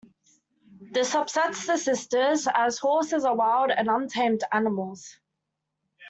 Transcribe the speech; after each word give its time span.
This 0.91 1.13
upsets 1.13 1.67
the 1.67 1.77
sisters, 1.77 2.47
as 2.51 2.79
horses 2.79 3.23
are 3.23 3.35
wild 3.35 3.69
and 3.69 3.87
untamed 3.87 4.43
animals. 4.51 5.19